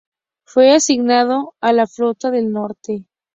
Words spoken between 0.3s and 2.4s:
Fue asignado a la Flota